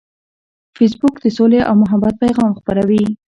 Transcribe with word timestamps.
فېسبوک 0.75 1.15
د 1.21 1.25
سولې 1.37 1.59
او 1.69 1.73
محبت 1.81 2.15
پیغام 2.23 2.51
خپروي 2.59 3.03